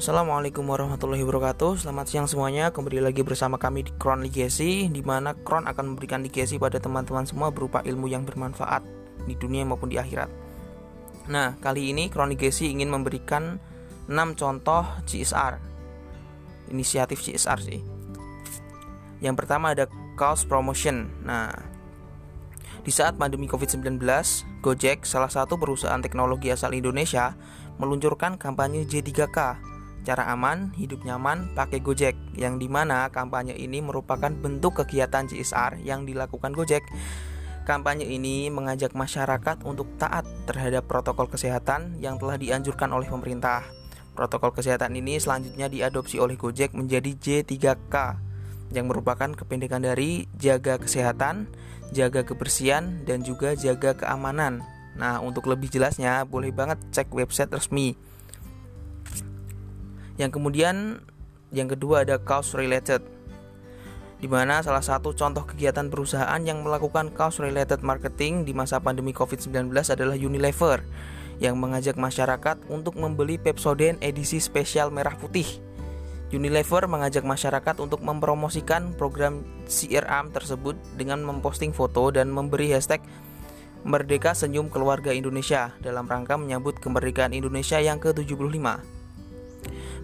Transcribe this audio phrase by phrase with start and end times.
[0.00, 1.84] Assalamualaikum warahmatullahi wabarakatuh.
[1.84, 2.72] Selamat siang semuanya.
[2.72, 7.28] Kembali lagi bersama kami di Kron Legacy di mana Kron akan memberikan legacy pada teman-teman
[7.28, 8.80] semua Berupa ilmu yang bermanfaat
[9.28, 10.32] Di dunia maupun di akhirat.
[11.28, 13.60] Nah kali ini Kron Legacy ingin memberikan
[14.08, 15.60] 6 contoh CSR
[16.72, 17.84] Inisiatif CSR sih.
[19.20, 19.84] Yang pertama ada
[20.16, 21.12] Cost Promotion.
[21.28, 21.52] Nah
[22.80, 24.00] di saat pandemi COVID-19,
[24.64, 27.36] Gojek, salah satu perusahaan teknologi asal Indonesia,
[27.76, 29.68] meluncurkan kampanye J3K
[30.00, 35.84] Cara aman, hidup nyaman, pakai Gojek Yang di mana kampanye ini merupakan bentuk kegiatan CSR
[35.84, 36.80] yang dilakukan Gojek.
[37.68, 43.62] Kampanye ini mengajak masyarakat untuk taat terhadap protokol kesehatan yang telah dianjurkan oleh pemerintah.
[44.16, 47.12] Protokol kesehatan ini selanjutnya diadopsi oleh Gojek menjadi
[47.44, 47.94] J3K
[48.72, 51.52] yang merupakan kependekan dari jaga kesehatan,
[51.92, 54.64] jaga kebersihan, dan juga jaga keamanan.
[54.96, 57.94] Nah, untuk lebih jelasnya, boleh banget cek website resmi
[60.20, 61.00] yang kemudian
[61.48, 63.00] yang kedua ada cost related
[64.20, 69.16] di mana salah satu contoh kegiatan perusahaan yang melakukan cost related marketing di masa pandemi
[69.16, 70.84] Covid-19 adalah Unilever
[71.40, 75.48] yang mengajak masyarakat untuk membeli Pepsodent edisi spesial merah putih.
[76.30, 83.00] Unilever mengajak masyarakat untuk mempromosikan program CRM tersebut dengan memposting foto dan memberi hashtag
[83.88, 88.99] Merdeka Senyum Keluarga Indonesia dalam rangka menyambut kemerdekaan Indonesia yang ke-75.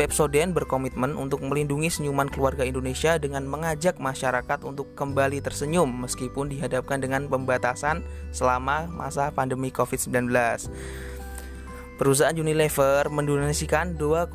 [0.00, 7.04] Pepsodent berkomitmen untuk melindungi senyuman keluarga Indonesia dengan mengajak masyarakat untuk kembali tersenyum meskipun dihadapkan
[7.04, 8.00] dengan pembatasan
[8.32, 10.32] selama masa pandemi COVID-19.
[12.00, 14.32] Perusahaan Unilever mendonasikan 2,5%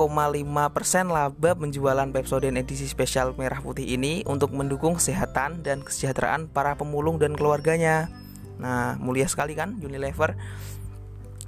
[1.09, 7.17] laba penjualan Pepsodent edisi spesial merah putih ini untuk mendukung kesehatan dan kesejahteraan para pemulung
[7.17, 8.13] dan keluarganya.
[8.61, 10.37] Nah, mulia sekali kan Unilever.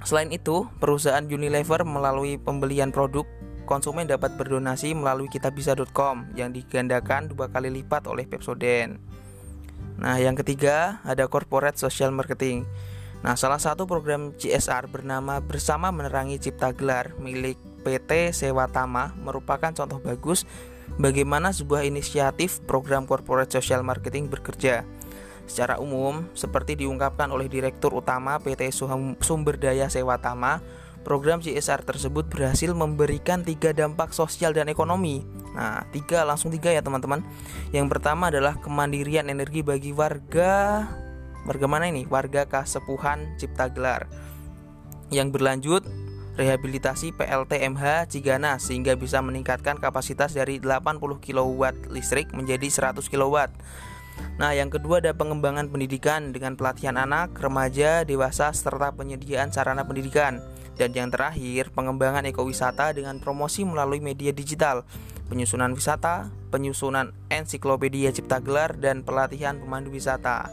[0.02, 3.37] Selain itu, perusahaan Unilever melalui pembelian produk
[3.68, 8.96] konsumen dapat berdonasi melalui kitabisa.com yang digandakan dua kali lipat oleh Pepsodent.
[10.00, 12.64] Nah, yang ketiga ada corporate social marketing.
[13.20, 20.00] Nah, salah satu program CSR bernama Bersama Menerangi Cipta Gelar milik PT Sewatama merupakan contoh
[20.00, 20.48] bagus
[20.96, 24.86] bagaimana sebuah inisiatif program corporate social marketing bekerja.
[25.48, 28.68] Secara umum, seperti diungkapkan oleh Direktur Utama PT
[29.24, 30.60] Sumber Daya Sewatama,
[31.08, 35.24] Program CSR tersebut berhasil memberikan tiga dampak sosial dan ekonomi.
[35.56, 37.24] Nah, tiga langsung tiga ya teman-teman.
[37.72, 40.84] Yang pertama adalah kemandirian energi bagi warga
[41.48, 42.04] warga mana ini?
[42.04, 44.04] Warga Kasepuhan Cipta Gelar.
[45.08, 45.82] Yang berlanjut
[46.36, 53.48] rehabilitasi PLTMH Cigana sehingga bisa meningkatkan kapasitas dari 80 kW listrik menjadi 100 kW.
[54.36, 60.57] Nah, yang kedua ada pengembangan pendidikan dengan pelatihan anak, remaja, dewasa serta penyediaan sarana pendidikan.
[60.78, 64.86] Dan yang terakhir, pengembangan ekowisata dengan promosi melalui media digital,
[65.26, 70.48] penyusunan wisata, penyusunan ensiklopedia cipta gelar, dan pelatihan pemandu wisata.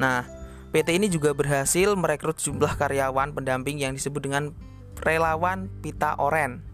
[0.00, 0.24] Nah,
[0.72, 4.56] PT ini juga berhasil merekrut jumlah karyawan pendamping yang disebut dengan
[5.04, 6.64] relawan Pita Oren.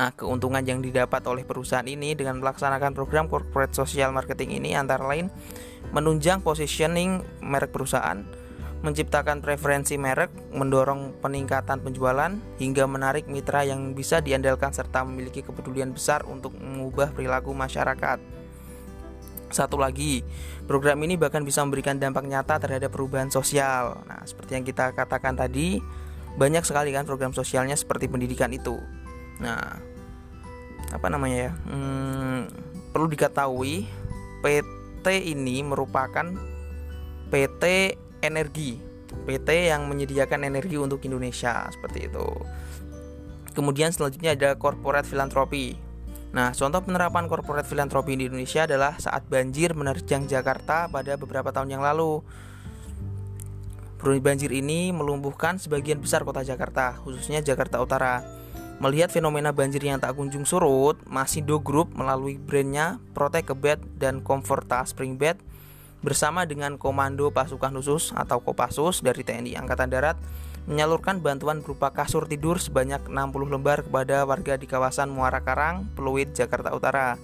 [0.00, 5.04] Nah, keuntungan yang didapat oleh perusahaan ini dengan melaksanakan program corporate social marketing ini antara
[5.04, 5.28] lain
[5.92, 8.24] menunjang positioning merek perusahaan,
[8.80, 15.92] menciptakan preferensi merek, mendorong peningkatan penjualan, hingga menarik mitra yang bisa diandalkan serta memiliki kepedulian
[15.92, 18.18] besar untuk mengubah perilaku masyarakat.
[19.50, 20.24] Satu lagi,
[20.64, 24.00] program ini bahkan bisa memberikan dampak nyata terhadap perubahan sosial.
[24.06, 25.82] Nah, seperti yang kita katakan tadi,
[26.38, 28.78] banyak sekali kan program sosialnya seperti pendidikan itu.
[29.42, 29.76] Nah,
[30.94, 31.52] apa namanya ya?
[31.68, 32.48] Hmm,
[32.94, 33.84] perlu diketahui,
[34.40, 36.30] PT ini merupakan
[37.28, 37.64] PT
[38.22, 38.80] energi
[39.26, 42.28] PT yang menyediakan energi untuk Indonesia seperti itu.
[43.50, 45.74] Kemudian selanjutnya ada corporate filantropi.
[46.30, 51.74] Nah, contoh penerapan corporate filantropi di Indonesia adalah saat banjir menerjang Jakarta pada beberapa tahun
[51.74, 52.22] yang lalu.
[54.00, 58.24] Banjir ini melumpuhkan sebagian besar kota Jakarta, khususnya Jakarta Utara.
[58.80, 64.80] Melihat fenomena banjir yang tak kunjung surut, Masindo Group melalui brandnya Protect Bed dan Comforta
[64.88, 65.36] Spring Bed
[66.00, 70.16] bersama dengan Komando Pasukan Khusus atau Kopassus dari TNI Angkatan Darat
[70.68, 73.16] menyalurkan bantuan berupa kasur tidur sebanyak 60
[73.48, 77.16] lembar kepada warga di kawasan Muara Karang, Pluit, Jakarta Utara.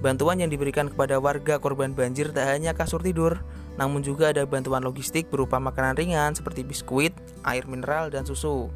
[0.00, 3.42] Bantuan yang diberikan kepada warga korban banjir tak hanya kasur tidur,
[3.76, 7.12] namun juga ada bantuan logistik berupa makanan ringan seperti biskuit,
[7.44, 8.72] air mineral, dan susu.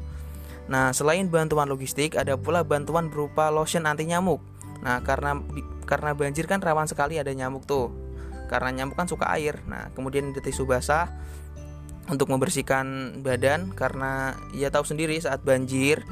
[0.69, 4.41] Nah, selain bantuan logistik, ada pula bantuan berupa lotion anti nyamuk.
[4.85, 5.41] Nah, karena
[5.85, 8.04] karena banjir kan rawan sekali ada nyamuk tuh
[8.45, 9.61] karena nyamuk kan suka air.
[9.69, 11.09] Nah, kemudian ada tisu basah
[12.09, 16.05] untuk membersihkan badan karena ia tahu sendiri saat banjir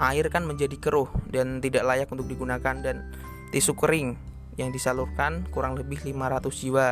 [0.00, 3.12] air kan menjadi keruh dan tidak layak untuk digunakan dan
[3.52, 4.16] tisu kering
[4.56, 6.88] yang disalurkan kurang lebih 500 jiwa.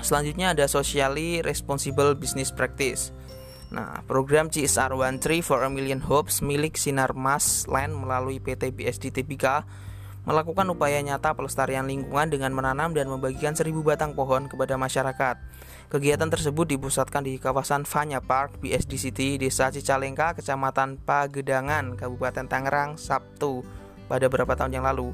[0.00, 3.12] Selanjutnya ada socially responsible business practice.
[3.72, 8.68] Nah, program CSR One Tree for a Million Hopes milik Sinar Mas Land melalui PT
[8.68, 9.64] BSD Tbk
[10.22, 15.36] melakukan upaya nyata pelestarian lingkungan dengan menanam dan membagikan seribu batang pohon kepada masyarakat.
[15.90, 22.96] Kegiatan tersebut dipusatkan di kawasan Fanya Park, BSD City, Desa Cicalengka, Kecamatan Pagedangan, Kabupaten Tangerang,
[22.96, 23.66] Sabtu
[24.06, 25.10] pada beberapa tahun yang lalu.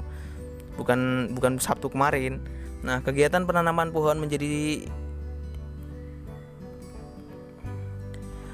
[0.77, 2.39] Bukan bukan Sabtu kemarin.
[2.79, 4.87] Nah, kegiatan penanaman pohon menjadi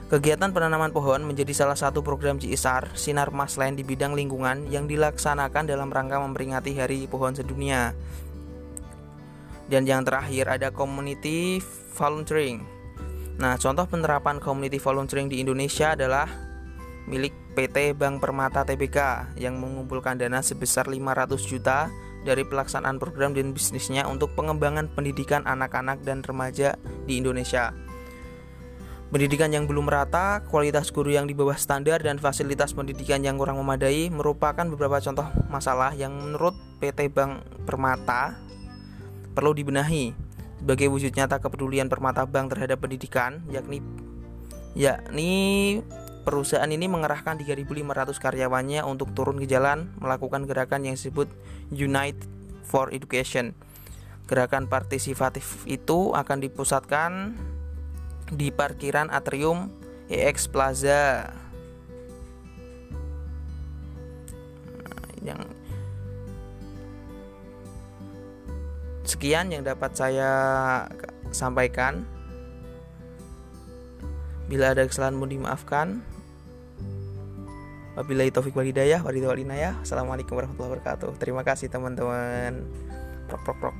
[0.06, 4.86] Kegiatan penanaman pohon menjadi salah satu program CSR Sinar Mas Lain di bidang lingkungan yang
[4.86, 7.90] dilaksanakan dalam rangka memperingati Hari Pohon Sedunia.
[9.66, 11.57] Dan yang terakhir ada community
[11.98, 12.62] volunteering.
[13.42, 16.30] Nah, contoh penerapan community volunteering di Indonesia adalah
[17.10, 21.90] milik PT Bank Permata Tbk yang mengumpulkan dana sebesar 500 juta
[22.22, 26.78] dari pelaksanaan program dan bisnisnya untuk pengembangan pendidikan anak-anak dan remaja
[27.10, 27.85] di Indonesia.
[29.16, 33.56] Pendidikan yang belum merata, kualitas guru yang di bawah standar, dan fasilitas pendidikan yang kurang
[33.56, 36.52] memadai merupakan beberapa contoh masalah yang menurut
[36.84, 38.36] PT Bank Permata
[39.32, 40.12] perlu dibenahi
[40.60, 43.80] sebagai wujud nyata kepedulian Permata Bank terhadap pendidikan, yakni
[44.76, 45.80] yakni
[46.28, 51.32] perusahaan ini mengerahkan 3.500 karyawannya untuk turun ke jalan melakukan gerakan yang disebut
[51.72, 52.20] Unite
[52.68, 53.56] for Education.
[54.28, 57.32] Gerakan partisipatif itu akan dipusatkan
[58.33, 59.69] di parkiran atrium
[60.10, 61.30] EX Plaza.
[64.81, 65.42] Nah, yang
[69.06, 70.31] sekian yang dapat saya
[71.30, 72.06] sampaikan.
[74.45, 76.06] Bila ada kesalahan mohon dimaafkan.
[77.95, 79.74] Wabillahi taufik walhidayah, waridha walinayah.
[79.81, 81.16] Assalamualaikum warahmatullahi wabarakatuh.
[81.18, 82.62] Terima kasih teman-teman.
[83.25, 83.78] Prok prok prok.